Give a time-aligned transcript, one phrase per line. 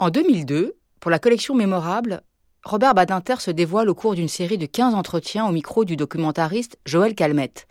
[0.00, 2.22] En 2002, pour la collection Mémorable,
[2.64, 6.78] Robert Badinter se dévoile au cours d'une série de 15 entretiens au micro du documentariste
[6.84, 7.68] Joël Calmette.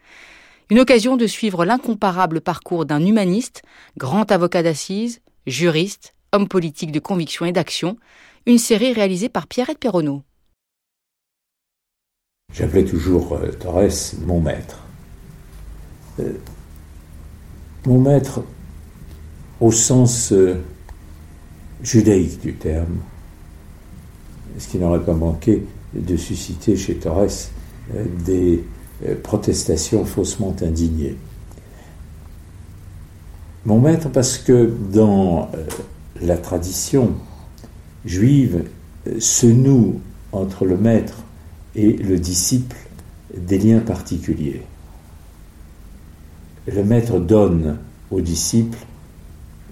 [0.69, 3.61] Une occasion de suivre l'incomparable parcours d'un humaniste,
[3.97, 7.97] grand avocat d'assises, juriste, homme politique de conviction et d'action,
[8.45, 10.23] une série réalisée par Pierrette Perronneau.
[12.53, 14.79] J'appelais toujours euh, Torres mon maître.
[16.21, 16.31] Euh,
[17.85, 18.41] mon maître
[19.59, 20.63] au sens euh,
[21.83, 22.97] judaïque du terme,
[24.57, 25.63] ce qui n'aurait pas manqué
[25.93, 27.51] de susciter chez Torres
[28.25, 28.63] des
[29.21, 31.17] protestations faussement indignées?
[33.65, 35.49] Mon maître parce que dans
[36.21, 37.13] la tradition
[38.05, 38.65] juive
[39.19, 39.99] se noue
[40.31, 41.23] entre le maître
[41.75, 42.77] et le disciple
[43.35, 44.61] des liens particuliers.
[46.67, 47.79] Le maître donne
[48.11, 48.77] au disciple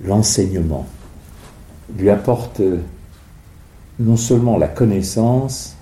[0.03, 0.87] l'enseignement,
[1.97, 2.61] lui apporte
[3.99, 5.75] non seulement la connaissance,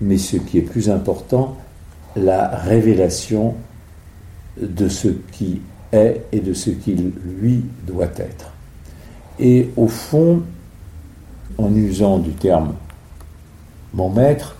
[0.00, 1.56] mais ce qui est plus important,
[2.16, 3.54] la révélation
[4.60, 8.52] de ce qui est et de ce qu'il lui doit être.
[9.38, 10.42] Et au fond,
[11.58, 12.74] en usant du terme
[13.94, 14.56] mon maître,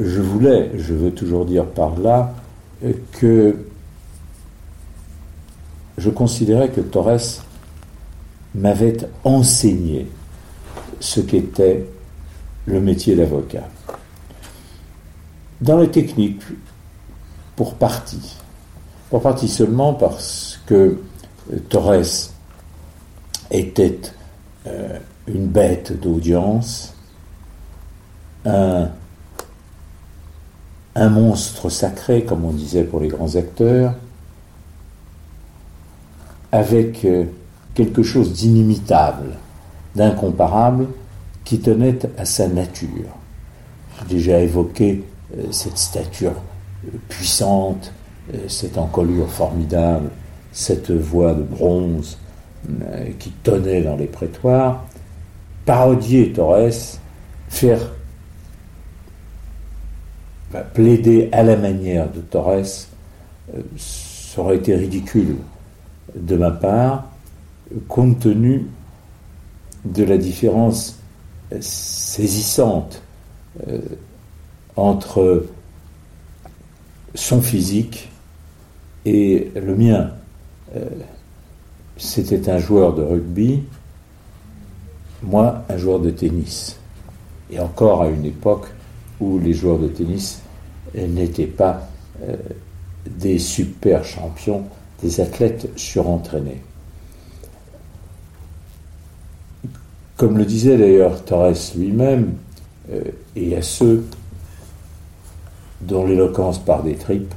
[0.00, 2.34] je voulais, je veux toujours dire par là,
[3.12, 3.56] que
[5.96, 7.42] je considérais que Torres
[8.54, 10.06] m'avait enseigné
[11.00, 11.86] ce qu'était
[12.66, 13.68] le métier d'avocat.
[15.60, 16.42] Dans les techniques,
[17.56, 18.36] pour partie,
[19.10, 20.98] pour partie seulement parce que
[21.68, 22.30] Torres
[23.50, 24.00] était
[24.66, 26.94] euh, une bête d'audience,
[28.44, 28.88] un
[30.94, 33.94] un monstre sacré, comme on disait pour les grands acteurs,
[36.52, 37.24] avec euh,
[37.74, 39.30] quelque chose d'inimitable,
[39.94, 40.86] d'incomparable,
[41.44, 43.10] qui tenait à sa nature.
[43.98, 45.04] J'ai déjà évoqué
[45.36, 46.32] euh, cette stature
[46.86, 47.92] euh, puissante,
[48.48, 50.08] cette encolure formidable,
[50.50, 52.16] cette voix de bronze
[53.18, 54.82] qui tonnait dans les prétoires.
[55.66, 56.98] Parodier Torres,
[57.50, 57.80] faire
[60.62, 62.86] plaider à la manière de Torres,
[63.54, 65.36] euh, ça aurait été ridicule
[66.14, 67.10] de ma part,
[67.88, 68.66] compte tenu
[69.84, 70.98] de la différence
[71.60, 73.02] saisissante
[73.68, 73.78] euh,
[74.76, 75.46] entre
[77.14, 78.10] son physique
[79.04, 80.10] et le mien.
[80.74, 80.88] Euh,
[81.96, 83.62] c'était un joueur de rugby,
[85.22, 86.78] moi un joueur de tennis.
[87.50, 88.66] Et encore à une époque
[89.20, 90.40] où les joueurs de tennis
[90.94, 91.88] n'étaient pas
[92.22, 92.36] euh,
[93.06, 94.64] des super champions,
[95.02, 96.62] des athlètes surentraînés.
[100.16, 102.34] Comme le disait d'ailleurs Torres lui-même,
[102.92, 103.02] euh,
[103.34, 104.04] et à ceux
[105.80, 107.34] dont l'éloquence part des tripes,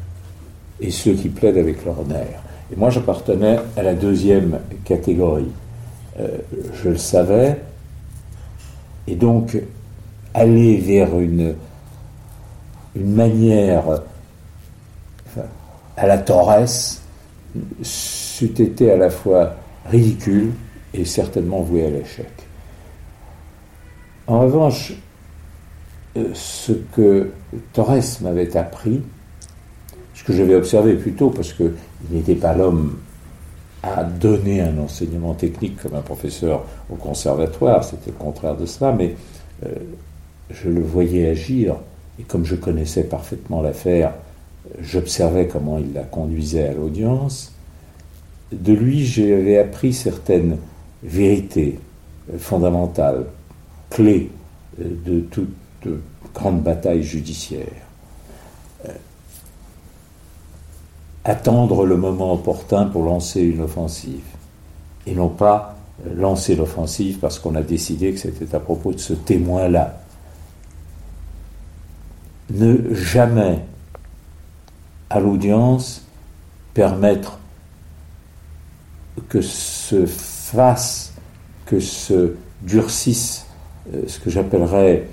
[0.79, 2.43] et ceux qui plaident avec leur nerf.
[2.71, 5.51] Et moi, j'appartenais à la deuxième catégorie.
[6.19, 6.37] Euh,
[6.73, 7.59] je le savais,
[9.07, 9.57] et donc
[10.33, 11.55] aller vers une
[12.97, 14.01] une manière
[15.95, 16.67] à la Torres
[17.81, 19.55] c'eût été à la fois
[19.89, 20.51] ridicule
[20.93, 22.46] et certainement voué à l'échec.
[24.27, 24.93] En revanche,
[26.17, 27.31] euh, ce que
[27.71, 29.01] Torres m'avait appris,
[30.13, 31.71] ce que j'avais observé plutôt, parce qu'il
[32.11, 32.97] n'était pas l'homme
[33.83, 38.91] à donner un enseignement technique comme un professeur au conservatoire, c'était le contraire de cela,
[38.91, 39.15] mais
[39.65, 39.69] euh,
[40.49, 41.75] je le voyais agir
[42.19, 44.13] et comme je connaissais parfaitement l'affaire,
[44.81, 47.53] j'observais comment il la conduisait à l'audience.
[48.51, 50.57] De lui, j'avais appris certaines
[51.03, 51.79] vérités
[52.39, 53.25] fondamentales,
[53.89, 54.31] clés
[54.77, 55.49] de toute
[56.33, 57.67] grande bataille judiciaire.
[61.23, 64.23] Attendre le moment opportun pour lancer une offensive,
[65.05, 65.77] et non pas
[66.15, 69.99] lancer l'offensive parce qu'on a décidé que c'était à propos de ce témoin-là
[72.49, 73.59] ne jamais
[75.09, 76.03] à l'audience
[76.73, 77.39] permettre
[79.29, 81.13] que se fasse,
[81.65, 83.46] que se durcisse euh,
[84.07, 85.07] ce que j'appellerais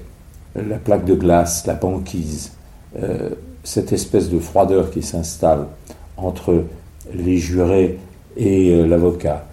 [0.55, 2.53] la plaque de glace, la banquise,
[2.97, 3.31] euh,
[3.65, 5.67] cette espèce de froideur qui s'installe
[6.17, 6.65] entre
[7.13, 7.99] les jurés
[8.37, 9.47] et euh, l'avocat.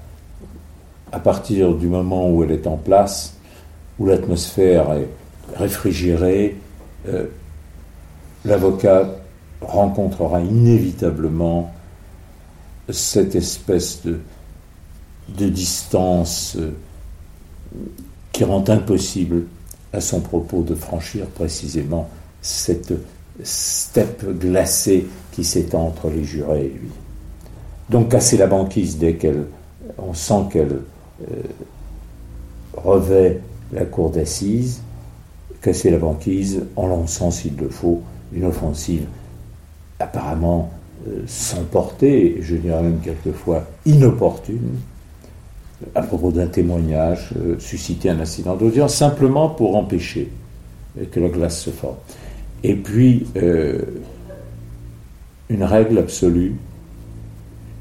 [1.12, 3.36] À partir du moment où elle est en place,
[4.00, 5.10] où l'atmosphère est
[5.58, 6.56] réfrigérée,
[8.46, 9.08] l'avocat
[9.60, 11.74] rencontrera inévitablement
[12.90, 14.20] cette espèce de,
[15.50, 16.72] distance euh,
[18.32, 19.44] qui rend impossible
[19.94, 22.10] à son propos de franchir précisément
[22.42, 22.94] cette
[23.44, 26.92] steppe glacée qui s'étend entre les jurés et lui.
[27.90, 29.46] Donc casser la banquise dès qu'elle,
[30.14, 30.80] sent qu'elle
[31.30, 31.36] euh,
[32.74, 33.42] revêt
[33.74, 34.82] la cour d'assises,
[35.62, 38.02] casser la banquise en lançant, s'il le faut,
[38.34, 39.06] une offensive
[40.00, 40.72] apparemment
[41.08, 44.78] euh, sans portée, je dirais même quelquefois inopportune,
[45.96, 50.30] à propos d'un témoignage, euh, susciter un incident d'audience, simplement pour empêcher
[51.12, 51.96] que la glace se forme.
[52.64, 53.80] Et puis, euh,
[55.50, 56.56] une règle absolue,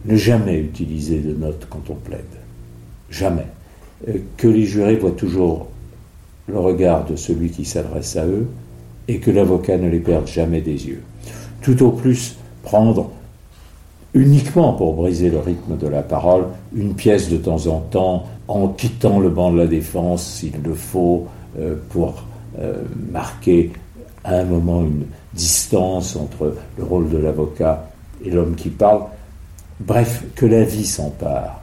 [0.07, 2.21] ne jamais utiliser de notes quand on plaide.
[3.11, 3.47] Jamais.
[4.37, 5.69] que les jurés voient toujours
[6.47, 8.47] le regard de celui qui s'adresse à eux
[9.09, 11.03] et que l'avocat ne les perde jamais des yeux.
[11.61, 13.11] Tout au plus prendre
[14.15, 18.69] uniquement pour briser le rythme de la parole, une pièce de temps en temps, en
[18.69, 21.29] quittant le banc de la défense s'il le faut,
[21.59, 22.25] euh, pour
[22.59, 23.73] euh, marquer
[24.25, 27.89] à un moment une distance entre le rôle de l'avocat
[28.25, 29.03] et l'homme qui parle.
[29.79, 31.63] Bref, que la vie s'empare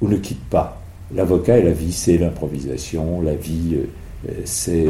[0.00, 0.80] ou ne quitte pas.
[1.14, 3.78] L'avocat et la vie, c'est l'improvisation, la vie,
[4.28, 4.86] euh, c'est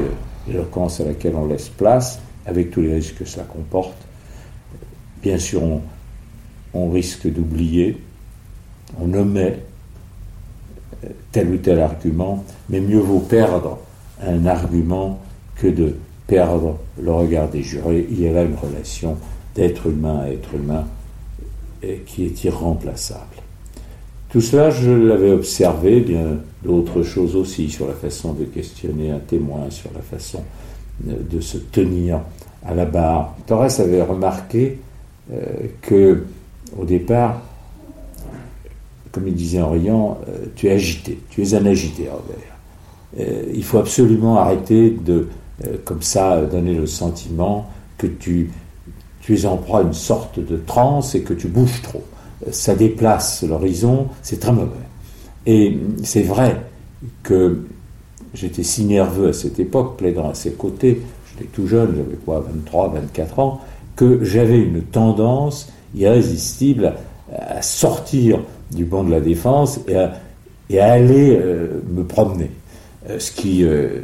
[0.49, 3.97] l'éloquence à laquelle on laisse place, avec tous les risques que cela comporte.
[5.23, 5.83] Bien sûr, on,
[6.77, 7.99] on risque d'oublier,
[9.01, 9.61] on omet
[11.05, 13.79] euh, tel ou tel argument, mais mieux vaut perdre
[14.23, 15.21] un argument
[15.57, 15.95] que de
[16.27, 18.07] perdre le regard des jurés.
[18.11, 19.17] Il y a là une relation
[19.55, 20.87] d'être humain à être humain
[22.05, 23.37] qui est irremplaçable.
[24.37, 29.19] Tout cela, je l'avais observé, bien d'autres choses aussi, sur la façon de questionner un
[29.19, 30.43] témoin, sur la façon
[31.09, 32.21] euh, de se tenir
[32.65, 33.37] à la barre.
[33.47, 34.79] Torres avait remarqué
[35.33, 35.39] euh,
[35.81, 36.25] que
[36.79, 37.43] au départ,
[39.13, 42.37] comme il disait en riant, euh, tu es agité, tu es un agité, Robert.
[43.19, 45.29] Euh, il faut absolument arrêter de,
[45.65, 47.67] euh, comme ça, donner le sentiment
[47.97, 48.51] que tu,
[49.23, 52.05] tu es en proie à une sorte de transe et que tu bouges trop.
[52.51, 54.73] Ça déplace l'horizon, c'est très mauvais.
[55.47, 56.61] Et c'est vrai
[57.23, 57.65] que
[58.35, 62.41] j'étais si nerveux à cette époque, plaidant à ses côtés, j'étais tout jeune, j'avais quoi,
[62.41, 63.61] 23, 24 ans,
[63.95, 66.95] que j'avais une tendance irrésistible
[67.35, 68.41] à sortir
[68.73, 69.97] du banc de la défense et
[70.79, 72.51] à, aller euh, me promener.
[73.09, 74.01] Euh, ce qui euh,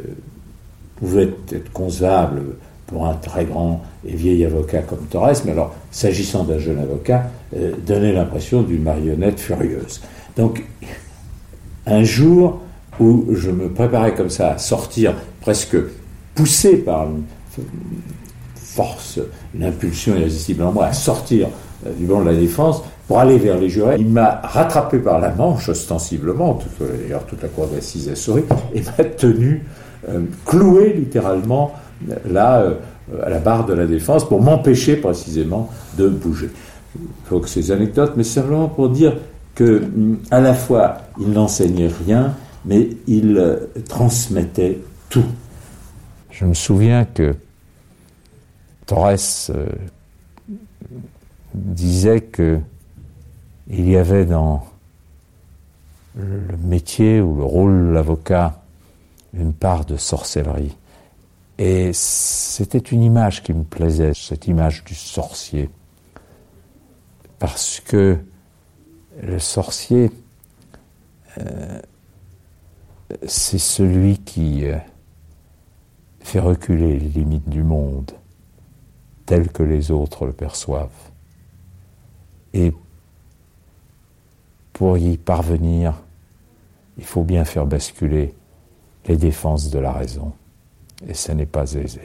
[0.97, 2.41] pouvait être concevable
[2.87, 7.23] pour un très grand et vieil avocat comme Torres, mais alors, s'agissant d'un jeune avocat,
[7.87, 10.01] donnait l'impression d'une marionnette furieuse.
[10.35, 10.63] Donc,
[11.87, 12.59] un jour
[12.99, 15.77] où je me préparais comme ça à sortir, presque
[16.35, 17.23] poussé par une
[18.55, 19.19] force,
[19.55, 21.47] une impulsion irrésistible en moi, à sortir
[21.97, 23.97] du banc de la défense pour aller vers les jurés.
[23.99, 28.43] Il m'a rattrapé par la manche, ostensiblement, d'ailleurs toute la cour d'assises a souri,
[28.73, 29.63] et m'a tenu
[30.09, 31.73] euh, cloué littéralement
[32.29, 32.75] là, euh,
[33.23, 36.49] à la barre de la défense pour m'empêcher précisément de bouger.
[36.95, 39.15] Il faut que ces anecdotes, mais simplement pour dire
[39.55, 42.33] que mm, à la fois il n'enseignait rien,
[42.65, 45.25] mais il transmettait tout.
[46.31, 47.35] Je me souviens que
[48.85, 49.51] Torres
[51.53, 52.59] disait que
[53.67, 54.65] il y avait dans
[56.15, 58.61] le métier ou le rôle de l'avocat
[59.33, 60.75] une part de sorcellerie.
[61.57, 65.69] Et c'était une image qui me plaisait, cette image du sorcier.
[67.39, 68.17] Parce que
[69.21, 70.11] le sorcier,
[71.37, 71.79] euh,
[73.25, 74.77] c'est celui qui euh,
[76.21, 78.11] fait reculer les limites du monde
[79.25, 80.89] tel que les autres le perçoivent.
[82.53, 82.73] Et
[84.73, 85.93] pour y parvenir,
[86.97, 88.33] il faut bien faire basculer
[89.07, 90.33] les défenses de la raison.
[91.07, 92.01] Et ce n'est pas aisé.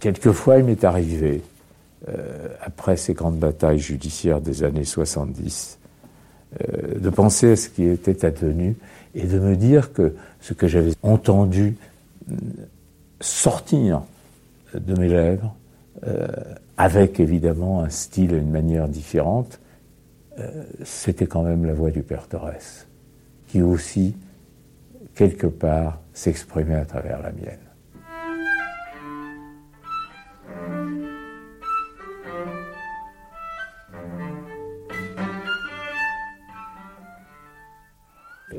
[0.00, 1.42] Quelquefois, il m'est arrivé,
[2.08, 5.78] euh, après ces grandes batailles judiciaires des années 70,
[6.60, 8.76] euh, de penser à ce qui était advenu
[9.14, 11.76] et de me dire que ce que j'avais entendu
[12.30, 12.34] euh,
[13.20, 14.02] sortir
[14.74, 15.54] de mes lèvres
[16.06, 16.26] euh,
[16.76, 19.60] avec évidemment un style et une manière différente,
[20.38, 22.86] euh, c'était quand même la voix du Père Torres,
[23.46, 24.16] qui aussi,
[25.14, 27.58] quelque part, s'exprimait à travers la mienne.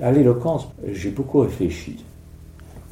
[0.01, 2.05] À l'éloquence, j'ai beaucoup réfléchi.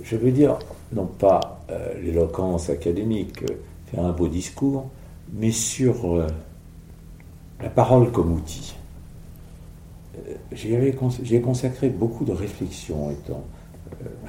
[0.03, 0.57] Je veux dire,
[0.93, 3.43] non pas euh, l'éloquence académique,
[4.01, 4.89] un beau discours,
[5.31, 6.27] mais sur euh,
[7.61, 8.75] la parole comme outil.
[10.51, 13.43] j'y ai consacré beaucoup de réflexions étant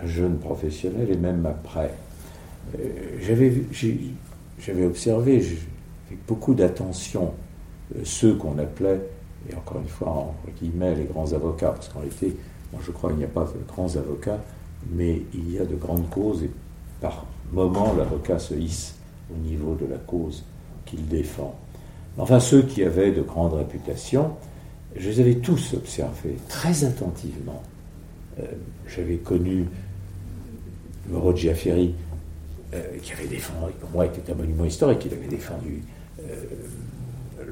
[0.02, 1.92] un jeune professionnel et même après.
[3.21, 5.37] J'avais observé
[6.09, 7.33] avec beaucoup d'attention
[8.04, 9.00] ceux qu'on appelait,
[9.50, 12.37] et encore une fois, entre guillemets, les grands avocats, parce qu'en réalité,
[12.73, 14.40] moi je crois qu'il n'y a pas de grands avocats,
[14.92, 16.50] mais il y a de grandes causes, et
[17.00, 18.97] par moment, l'avocat se hisse
[19.33, 20.45] au niveau de la cause
[20.85, 21.59] qu'il défend.
[22.19, 24.37] Enfin, ceux qui avaient de grandes réputations,
[24.97, 27.62] je les avais tous observés très attentivement.
[28.38, 28.45] Euh,
[28.87, 29.66] j'avais connu
[31.12, 31.95] Roger Ferry,
[32.73, 35.83] euh, qui avait défendu, pour moi était un monument historique, il avait défendu
[36.21, 36.45] euh,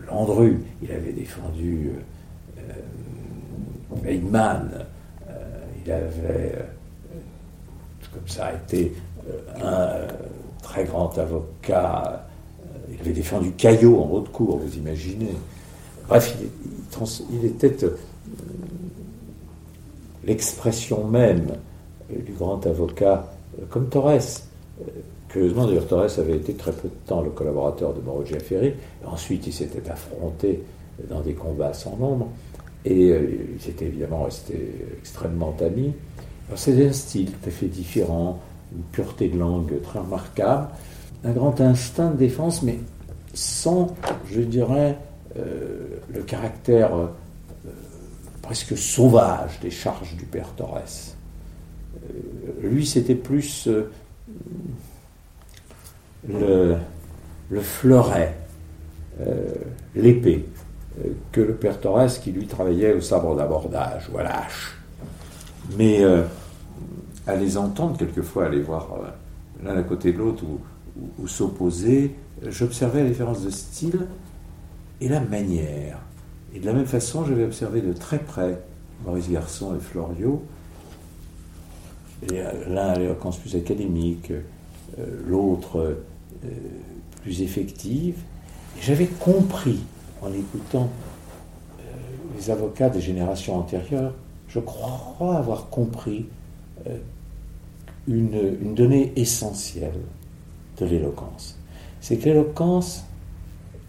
[0.07, 1.91] Landru, il avait défendu
[4.03, 4.71] Feynman,
[5.85, 6.55] il avait,
[8.13, 8.93] comme ça, été
[9.63, 10.07] un
[10.63, 12.27] très grand avocat,
[12.91, 15.35] il avait défendu Caillot en haute cour, vous imaginez.
[16.09, 16.37] Bref,
[17.31, 17.75] il, était
[20.25, 21.53] l'expression même
[22.11, 23.33] du grand avocat
[23.71, 24.43] comme Torres.
[25.29, 28.75] Curieusement, d'ailleurs, Torres avait été très peu de temps le collaborateur de Mauro Ferry.
[29.07, 30.63] Ensuite, il s'était affronté
[31.09, 32.29] dans des combats sans nombre.
[32.85, 35.93] Et euh, ils étaient évidemment restés extrêmement amis.
[36.57, 38.41] C'est un style tout à fait différent,
[38.75, 40.69] une pureté de langue très remarquable,
[41.25, 42.79] un grand instinct de défense, mais
[43.35, 43.95] sans,
[44.31, 44.99] je dirais,
[45.37, 47.07] euh, le caractère euh,
[48.43, 51.15] presque sauvage des charges du père Torres.
[52.63, 53.69] lui, c'était plus
[56.29, 56.77] le,
[57.61, 58.37] fleuret,
[59.21, 59.49] euh,
[59.95, 60.47] l'épée,
[61.01, 64.77] euh, que le père Torres qui lui travaillait au sabre d'abordage ou à l'âche.
[65.77, 66.23] Mais euh,
[67.27, 68.89] à les entendre quelquefois, à les voir
[69.63, 70.45] l'un à côté de l'autre
[71.19, 72.15] ou, s'opposer,
[72.47, 74.07] j'observais la différence de style
[75.01, 75.99] et la manière.
[76.55, 78.61] Et de la même façon, j'avais observé de très près
[79.05, 80.43] Maurice Garçon et Florio,
[82.31, 84.33] l'un à l'éloquence plus académique,
[85.27, 85.97] l'autre
[86.45, 86.49] euh,
[87.23, 88.17] plus effective.
[88.81, 89.79] J'avais compris,
[90.23, 90.89] en écoutant
[91.79, 91.83] euh,
[92.37, 94.13] les avocats des générations antérieures,
[94.49, 96.42] je crois avoir compris euh,
[98.09, 100.01] une, une, donnée essentielle
[100.79, 101.59] de l'éloquence.
[102.01, 103.05] C'est que l'éloquence,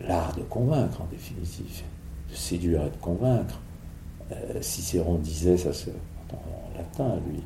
[0.07, 1.81] l'art de convaincre en définitive,
[2.29, 3.59] de séduire et de convaincre,
[4.61, 5.93] Cicéron disait, ça c'est
[6.31, 7.41] en latin lui,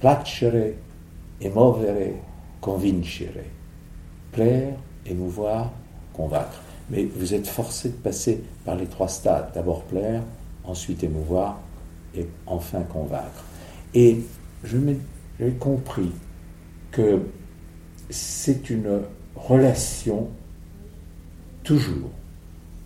[0.00, 0.74] placere,
[1.40, 2.12] emovere,
[2.60, 3.44] convincere.
[4.32, 4.74] Plaire,
[5.06, 5.70] émouvoir,
[6.12, 6.60] convaincre.
[6.90, 9.50] Mais vous êtes forcé de passer par les trois stades.
[9.54, 10.22] D'abord plaire,
[10.64, 11.58] ensuite émouvoir
[12.14, 13.44] et enfin convaincre.
[13.94, 14.20] Et
[14.64, 16.10] j'ai compris
[16.90, 17.20] que
[18.10, 19.02] c'est une
[19.36, 20.28] relation
[21.62, 22.10] toujours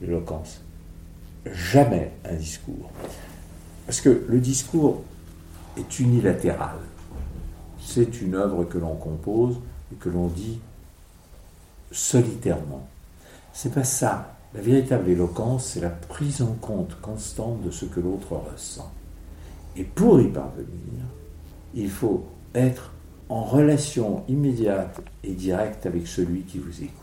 [0.00, 0.60] l'éloquence,
[1.50, 2.90] jamais un discours.
[3.86, 5.02] Parce que le discours
[5.76, 6.76] est unilatéral.
[7.80, 9.56] C'est une œuvre que l'on compose
[9.92, 10.60] et que l'on dit
[11.90, 12.86] solitairement.
[13.52, 14.34] C'est pas ça.
[14.54, 18.92] La véritable éloquence, c'est la prise en compte constante de ce que l'autre ressent.
[19.76, 21.04] Et pour y parvenir,
[21.74, 22.92] il faut être
[23.28, 26.94] en relation immédiate et directe avec celui qui vous écoute.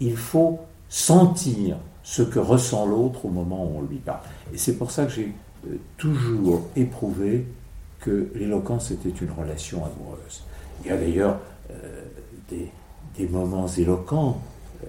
[0.00, 4.20] Il faut sentir ce que ressent l'autre au moment où on lui parle.
[4.54, 5.32] Et c'est pour ça que j'ai
[5.66, 7.46] euh, toujours éprouvé
[8.00, 10.44] que l'éloquence était une relation amoureuse.
[10.84, 11.38] Il y a d'ailleurs
[11.70, 12.04] euh,
[12.48, 14.40] des, moments éloquents
[14.84, 14.86] euh,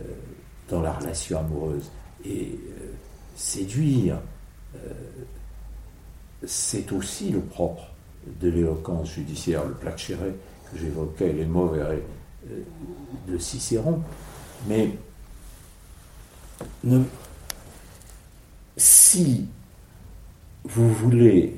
[0.69, 1.89] dans la relation amoureuse.
[2.25, 2.59] Et
[3.35, 4.19] séduire,
[6.45, 7.89] c'est aussi le propre
[8.39, 10.19] de l'éloquence judiciaire, le placere
[10.71, 11.73] que j'évoquais, les mots
[13.27, 14.01] de Cicéron.
[14.67, 14.91] Mais
[18.75, 19.47] si
[20.63, 21.55] vous voulez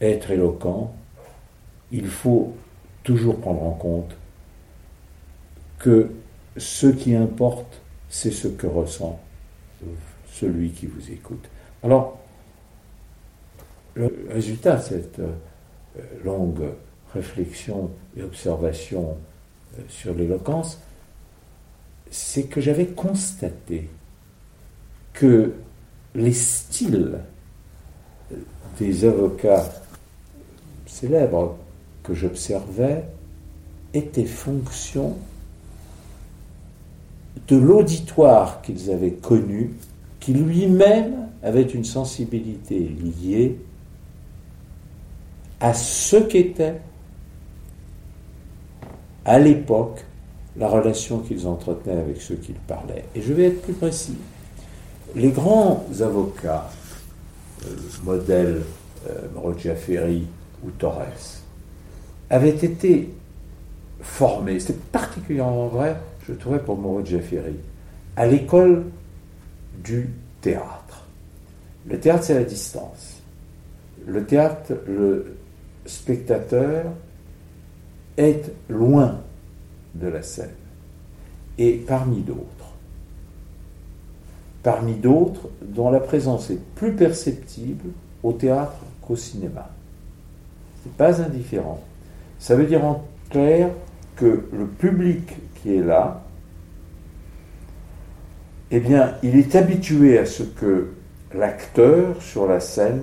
[0.00, 0.94] être éloquent,
[1.90, 2.54] il faut
[3.04, 4.16] toujours prendre en compte
[5.78, 6.10] que
[6.56, 9.20] ce qui importe, c'est ce que ressent
[10.32, 11.48] celui qui vous écoute.
[11.82, 12.18] Alors,
[13.94, 15.32] le résultat de cette euh,
[16.24, 16.64] longue
[17.12, 19.16] réflexion et observation
[19.78, 20.78] euh, sur l'éloquence,
[22.10, 23.88] c'est que j'avais constaté
[25.12, 25.52] que
[26.14, 27.18] les styles
[28.78, 29.70] des avocats
[30.86, 31.56] célèbres
[32.02, 33.04] que j'observais
[33.94, 35.16] étaient fonction
[37.48, 39.74] de l'auditoire qu'ils avaient connu,
[40.20, 43.58] qui lui-même avait une sensibilité liée
[45.62, 46.74] à ce qu'était
[49.24, 50.04] à l'époque
[50.58, 53.04] la relation qu'ils entretenaient avec ceux qu'ils parlaient.
[53.14, 54.18] Et je vais être plus précis.
[55.14, 56.68] Les grands avocats
[57.64, 58.62] le modèle
[59.08, 60.26] euh, Ferry
[60.64, 61.42] ou Torres,
[62.30, 63.10] avaient été
[64.00, 67.56] formés, c'était particulièrement vrai, je trouvais, pour Maurice Ferry,
[68.16, 68.84] à l'école
[69.82, 71.06] du théâtre.
[71.86, 73.20] Le théâtre, c'est la distance.
[74.06, 75.36] Le théâtre, le
[75.86, 76.86] spectateur
[78.16, 79.20] est loin
[79.94, 80.50] de la scène.
[81.58, 82.72] Et parmi d'autres,
[84.62, 87.90] parmi d'autres dont la présence est plus perceptible
[88.22, 89.70] au théâtre qu'au cinéma.
[90.82, 91.80] Ce n'est pas indifférent.
[92.38, 93.70] Ça veut dire en clair
[94.16, 96.22] que le public qui est là,
[98.70, 100.88] eh bien, il est habitué à ce que
[101.34, 103.02] l'acteur sur la scène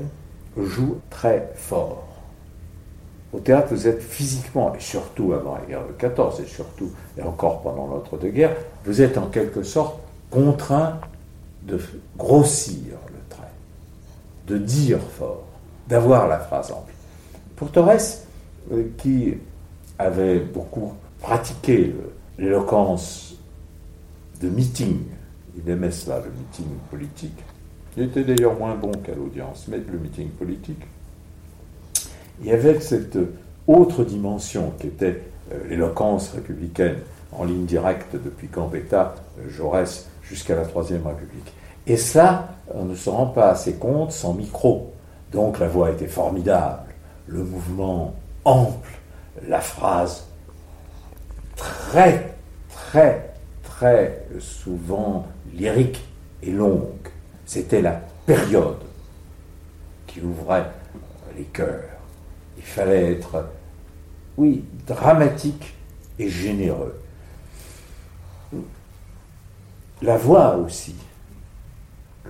[0.57, 2.08] joue très fort.
[3.31, 7.21] Au théâtre, vous êtes physiquement, et surtout avant la guerre de 14, et surtout, et
[7.21, 8.55] encore pendant l'entre-deux-guerres,
[8.86, 10.00] vous êtes en quelque sorte
[10.31, 11.00] contraint
[11.63, 11.79] de
[12.17, 13.51] grossir le trait,
[14.48, 15.43] de dire fort,
[15.88, 16.93] d'avoir la phrase ample.
[17.55, 18.00] Pour Torres,
[18.71, 19.36] euh, qui
[20.00, 21.93] avait beaucoup pratiqué
[22.38, 23.36] l'éloquence
[24.41, 25.01] de meeting,
[25.55, 27.38] il aimait cela, le meeting politique,
[27.98, 30.81] il était d'ailleurs moins bon qu'à l'audience, mais le meeting politique,
[32.46, 33.17] et avec cette
[33.67, 36.98] autre dimension qui était euh, l'éloquence républicaine
[37.31, 41.53] en ligne directe depuis Gambetta, euh, Jaurès, jusqu'à la Troisième République.
[41.88, 44.93] Et ça, on ne se rend pas assez compte sans micro.
[45.31, 46.93] Donc la voix était formidable,
[47.27, 48.15] le mouvement
[48.46, 48.89] ample,
[49.48, 50.27] la phrase
[51.55, 52.36] très,
[52.69, 56.03] très, très souvent lyrique
[56.41, 57.10] et longue.
[57.46, 58.81] C'était la période
[60.08, 60.69] qui ouvrait
[61.38, 61.99] les cœurs.
[62.59, 63.45] Il fallait être,
[64.37, 65.73] oui, dramatique
[66.19, 66.99] et généreux.
[70.01, 70.95] La voix aussi,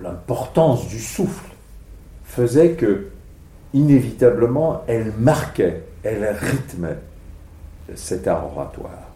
[0.00, 1.50] l'importance du souffle,
[2.24, 3.08] faisait que,
[3.74, 6.98] inévitablement, elle marquait, elle rythmait
[7.96, 9.10] cet art oratoire.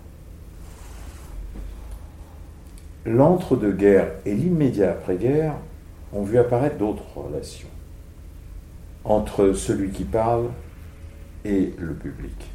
[3.07, 5.55] L'entre-deux-guerres et l'immédiat après-guerre
[6.12, 7.68] ont vu apparaître d'autres relations
[9.05, 10.48] entre celui qui parle
[11.44, 12.50] et le public.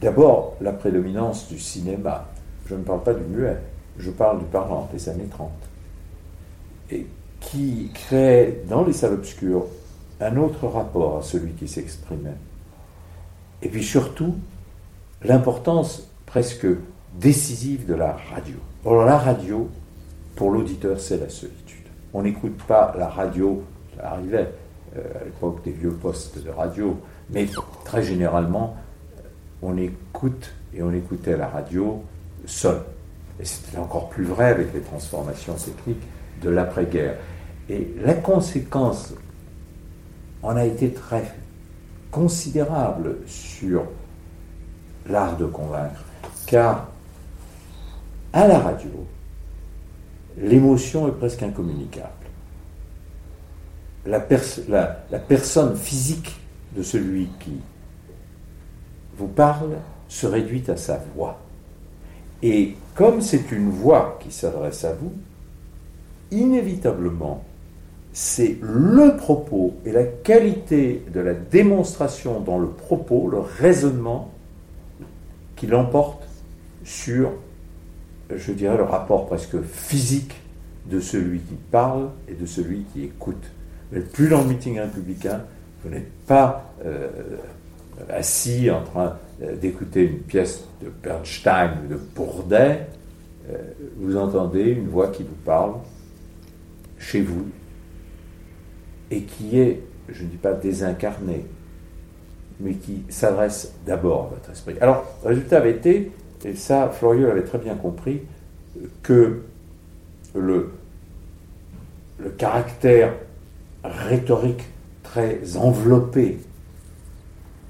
[0.00, 2.28] D'abord, la prédominance du cinéma.
[2.66, 3.56] Je ne parle pas du muet,
[3.98, 5.50] je parle du parlant des années 30.
[6.90, 7.06] Et
[7.40, 9.66] qui crée dans les salles obscures
[10.20, 12.36] un autre rapport à celui qui s'exprimait.
[13.62, 14.34] Et puis surtout,
[15.22, 16.66] l'importance presque
[17.18, 18.56] décisive de la radio.
[18.84, 19.68] Alors la radio,
[20.34, 21.86] pour l'auditeur, c'est la solitude.
[22.12, 23.62] On n'écoute pas la radio,
[23.96, 24.52] ça arrivait,
[24.96, 26.98] euh, à l'époque des vieux postes de radio,
[27.30, 27.46] mais
[27.84, 28.76] très généralement,
[29.62, 32.02] on écoute et on écoutait la radio
[32.44, 32.80] seul.
[33.40, 36.02] Et c'était encore plus vrai avec les transformations techniques
[36.42, 37.16] de l'après-guerre.
[37.68, 39.14] Et la conséquence
[40.42, 41.34] en a été très
[42.10, 43.84] considérable sur
[45.08, 46.04] l'art de convaincre,
[46.46, 46.88] car
[48.32, 48.90] à la radio,
[50.38, 52.25] l'émotion est presque incommunicable
[54.06, 54.20] la,
[55.18, 56.36] personne physique
[56.76, 57.60] de celui qui
[59.16, 59.76] vous parle
[60.08, 61.38] se réduit à sa voix.
[62.42, 65.12] Et comme c'est une voix qui s'adresse à vous,
[66.30, 67.44] inévitablement,
[68.12, 74.30] c'est le propos et la qualité de la démonstration dans le propos, le raisonnement,
[75.56, 76.28] qui l'emporte
[76.84, 77.32] sur,
[78.34, 80.34] je dirais, le rapport presque physique
[80.86, 83.50] de celui qui parle et de celui qui écoute.
[83.92, 85.42] Mais plus dans le meeting républicain,
[85.82, 87.08] vous n'êtes pas euh,
[88.10, 92.86] assis en train euh, d'écouter une pièce de Bernstein ou de Bourdet,
[93.50, 93.56] euh,
[93.98, 95.74] vous entendez une voix qui vous parle
[96.98, 97.46] chez vous
[99.10, 101.46] et qui est, je ne dis pas désincarnée,
[102.58, 104.74] mais qui s'adresse d'abord à votre esprit.
[104.80, 106.10] Alors, le résultat avait été,
[106.44, 108.22] et ça, Floriot avait très bien compris,
[109.02, 109.42] que
[110.34, 110.72] le
[112.36, 113.12] caractère
[113.88, 114.64] rhétorique
[115.02, 116.38] très enveloppé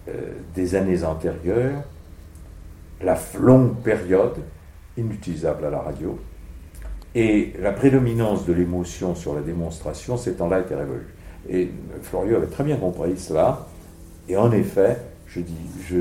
[0.09, 0.13] euh,
[0.55, 1.83] des années antérieures,
[3.03, 4.37] la longue période,
[4.97, 6.19] inutilisable à la radio,
[7.15, 11.15] et la prédominance de l'émotion sur la démonstration, ces temps-là étaient révolus.
[11.49, 11.71] Et
[12.03, 13.67] Florio avait très bien compris cela,
[14.29, 15.55] et en effet, je dis,
[15.89, 15.97] je,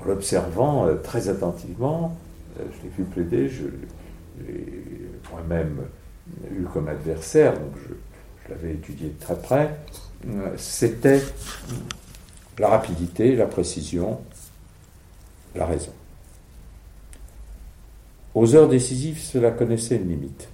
[0.00, 2.16] en l'observant euh, très attentivement,
[2.58, 3.64] euh, je l'ai vu plaider, je
[4.46, 4.84] l'ai
[5.30, 5.78] moi-même
[6.52, 7.94] eu comme adversaire, donc je,
[8.44, 9.78] je l'avais étudié de très près,
[10.28, 11.22] euh, c'était
[12.58, 14.20] la rapidité, la précision,
[15.54, 15.92] la raison.
[18.34, 20.48] Aux heures décisives, cela connaissait une limite.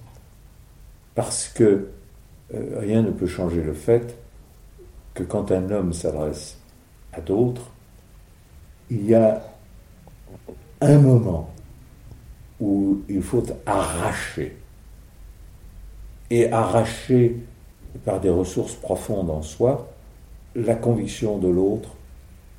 [1.15, 1.89] Parce que
[2.55, 4.17] euh, rien ne peut changer le fait
[5.15, 6.59] que quand un homme s'adresse
[7.13, 7.71] à d'autres,
[8.91, 9.43] il y a
[10.81, 11.53] un moment
[12.61, 14.57] où il faut arracher.
[16.31, 17.37] Et arracher
[17.99, 19.89] par des ressources profondes en soi
[20.55, 21.91] la conviction de l'autre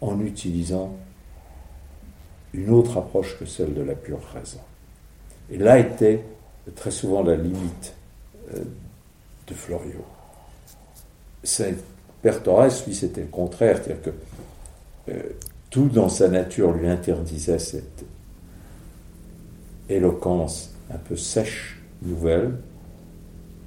[0.02, 0.94] en utilisant
[2.54, 4.60] une autre approche que celle de la pure raison.
[5.50, 6.24] Et là était
[6.76, 7.94] très souvent la limite
[8.54, 8.64] euh,
[9.48, 10.04] de Florio.
[12.22, 15.24] Père Torres, lui, c'était le contraire, c'est-à-dire que euh,
[15.70, 18.06] tout dans sa nature lui interdisait cette
[19.90, 22.54] éloquence un peu sèche, nouvelle,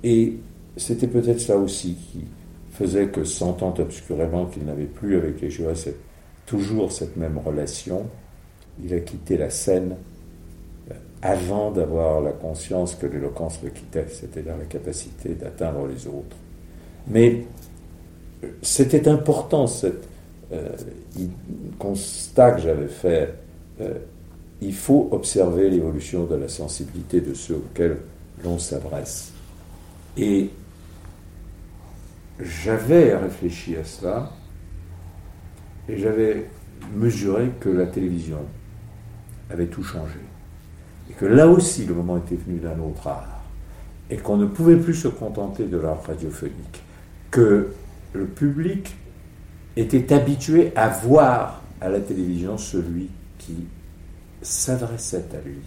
[0.05, 0.39] et
[0.77, 2.25] c'était peut-être ça aussi qui
[2.73, 5.75] faisait que, sentant obscurément qu'il n'avait plus avec les jurés
[6.47, 8.07] toujours cette même relation,
[8.83, 9.97] il a quitté la scène
[10.91, 16.37] euh, avant d'avoir la conscience que l'éloquence le quittait, c'est-à-dire la capacité d'atteindre les autres.
[17.09, 17.45] Mais
[18.43, 20.09] euh, c'était important, cette
[20.53, 20.69] euh,
[21.79, 23.35] constat que j'avais fait.
[24.61, 27.99] il faut observer l'évolution de la sensibilité de ceux auxquels
[28.43, 29.33] l'on s'adresse.
[30.17, 30.51] Et
[32.41, 34.31] j'avais réfléchi à cela
[35.89, 36.49] et j'avais
[36.95, 38.39] mesuré que la télévision
[39.51, 40.19] avait tout changé.
[41.11, 43.43] Et que là aussi, le moment était venu d'un autre art.
[44.11, 46.83] Et qu'on ne pouvait plus se contenter de l'art radiophonique.
[47.31, 47.69] Que
[48.13, 48.95] le public
[49.77, 53.67] était habitué à voir à la télévision celui qui
[54.41, 55.59] s'adressait à lui.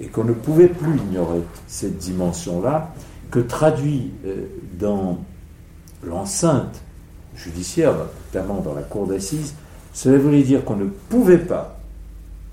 [0.00, 2.94] Et qu'on ne pouvait plus ignorer cette dimension-là,
[3.30, 4.46] que traduit euh,
[4.78, 5.18] dans
[6.02, 6.80] l'enceinte
[7.36, 7.94] judiciaire,
[8.32, 9.54] notamment dans la cour d'assises,
[9.92, 11.80] cela voulait dire qu'on ne pouvait pas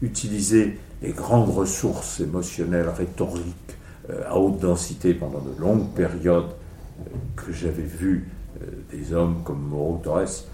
[0.02, 3.78] utiliser les grandes ressources émotionnelles, rhétoriques,
[4.10, 8.30] euh, à haute densité pendant de longues périodes euh, que j'avais vu
[8.62, 10.46] euh, des hommes comme Moreau Torres,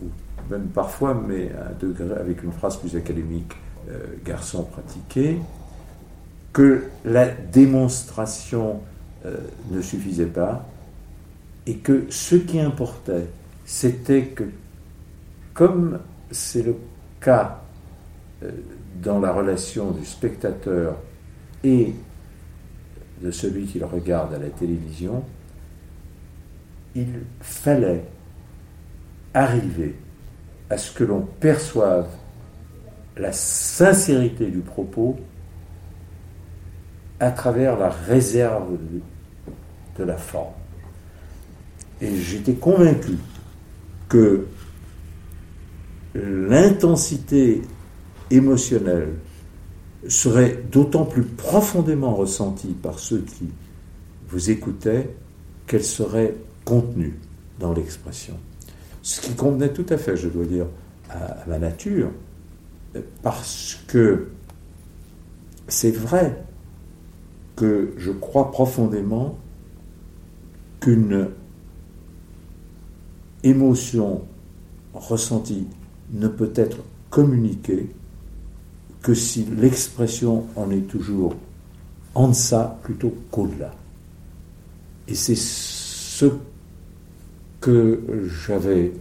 [0.00, 0.06] ou
[0.48, 1.50] même parfois, mais
[2.20, 3.52] avec une phrase plus académique,
[4.24, 5.38] garçon pratiqué,
[6.52, 8.80] que la démonstration
[9.24, 10.64] ne suffisait pas,
[11.66, 13.26] et que ce qui importait,
[13.64, 14.44] c'était que,
[15.54, 16.76] comme c'est le
[17.20, 17.62] cas
[18.42, 18.50] euh,
[19.02, 20.96] dans la relation du spectateur
[21.62, 21.94] et
[23.22, 25.22] de celui qui le regarde à la télévision,
[26.94, 27.06] il
[27.40, 28.04] fallait
[29.34, 29.96] arriver
[30.68, 32.08] à ce que l'on perçoive
[33.16, 35.18] la sincérité du propos
[37.18, 38.78] à travers la réserve
[39.98, 40.59] de la forme.
[42.00, 43.12] Et j'étais convaincu
[44.08, 44.46] que
[46.14, 47.62] l'intensité
[48.30, 49.14] émotionnelle
[50.08, 53.50] serait d'autant plus profondément ressentie par ceux qui
[54.28, 55.10] vous écoutaient
[55.66, 56.34] qu'elle serait
[56.64, 57.18] contenue
[57.58, 58.38] dans l'expression.
[59.02, 60.66] Ce qui convenait tout à fait, je dois dire,
[61.10, 62.10] à, ma nature,
[63.22, 64.28] parce que
[65.68, 66.42] c'est vrai
[67.56, 69.38] que je crois profondément
[70.80, 71.28] qu'une
[73.42, 74.22] émotion
[74.94, 75.66] ressentie
[76.12, 76.78] ne peut être
[77.10, 77.90] communiquée
[79.02, 81.34] que si l'expression en est toujours
[82.14, 83.72] en deçà plutôt qu'au-delà.
[85.08, 86.26] Et c'est ce
[87.60, 88.00] que
[88.46, 88.92] j'avais,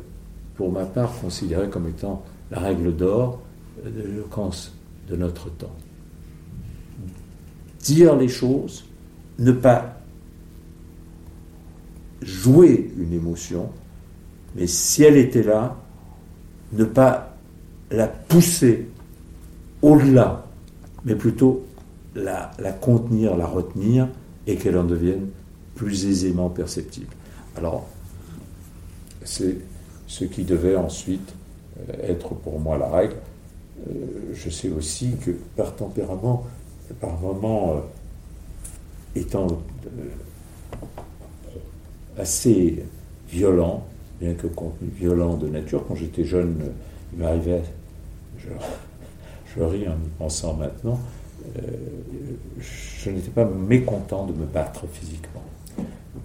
[0.56, 3.41] pour ma part, considéré comme étant la règle d'or
[3.84, 4.73] de l'éloquence
[5.10, 5.75] de notre temps.
[7.82, 8.86] Dire les choses,
[9.38, 10.02] ne pas
[12.21, 13.69] jouer une émotion,
[14.55, 15.77] mais si elle était là,
[16.73, 17.35] ne pas
[17.91, 18.88] la pousser
[19.81, 20.45] au-delà,
[21.05, 21.65] mais plutôt
[22.15, 24.07] la, contenir, la retenir,
[24.47, 25.27] et qu'elle en devienne
[25.75, 27.07] plus aisément perceptible.
[27.55, 27.88] Alors,
[29.23, 29.57] c'est
[30.07, 31.33] ce qui devait ensuite
[31.79, 33.15] euh, être pour moi la règle.
[33.88, 33.93] Euh,
[34.33, 36.45] je sais aussi que par tempérament,
[36.99, 39.47] par moment, euh, étant
[42.17, 42.83] assez
[43.29, 43.85] violent,
[44.19, 44.47] bien que
[44.82, 45.86] violent de nature.
[45.88, 46.55] Quand j'étais jeune,
[47.13, 47.63] il m'arrivait,
[48.38, 50.99] je, ris en y pensant maintenant,
[51.58, 51.62] euh,
[52.60, 55.43] je n'étais pas mécontent de me battre physiquement.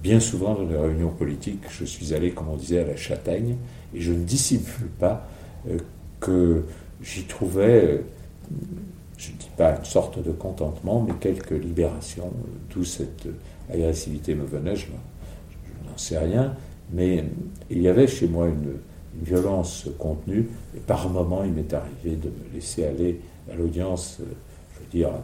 [0.02, 3.56] Bien souvent, dans les réunions politiques, je suis allé, comme on disait, à la châtaigne,
[3.94, 5.26] et je ne dissimule pas
[5.68, 5.78] euh,
[6.20, 6.64] que
[7.02, 7.98] j'y trouvais, euh,
[9.16, 12.30] je ne dis pas une sorte de contentement, mais quelques libérations,
[12.70, 13.26] d'où cette
[13.72, 16.54] agressivité me venait, je n'en sais rien,
[16.92, 17.24] mais
[17.70, 18.78] il y avait chez moi une,
[19.22, 24.24] violence contenue, et par moments, il m'est arrivé de me laisser aller à l'audience, euh,
[24.74, 25.22] je veux dire, à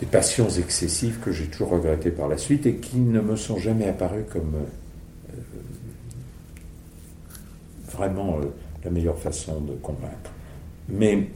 [0.00, 3.58] des passions excessives que j'ai toujours regrettées par la suite et qui ne me sont
[3.58, 5.40] jamais apparues comme euh,
[7.90, 8.44] vraiment euh,
[8.84, 10.30] la meilleure façon de convaincre.
[10.88, 11.28] Mais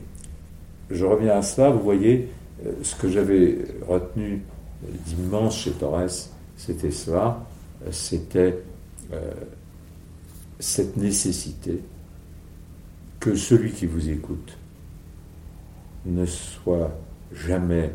[0.90, 2.28] je reviens à cela, vous voyez,
[2.82, 4.42] ce que j'avais retenu
[5.06, 7.44] d'immense chez Torres, c'était cela,
[7.90, 8.58] c'était
[10.58, 11.80] cette nécessité
[13.20, 14.56] que celui qui vous écoute
[16.04, 16.96] ne soit
[17.32, 17.92] jamais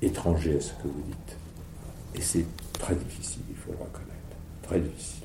[0.00, 1.36] étranger à ce que vous dites.
[2.14, 4.12] Et c'est très difficile, il faut le reconnaître.
[4.62, 5.21] Très difficile.